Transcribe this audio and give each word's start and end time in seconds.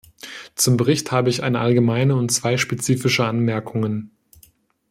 Zum 0.55 0.77
Bericht 0.77 1.11
habe 1.11 1.29
ich 1.29 1.43
eine 1.43 1.59
allgemeine 1.59 2.15
und 2.15 2.29
zwei 2.31 2.57
spezifische 2.57 3.23
Anmerkungen. 3.23 4.09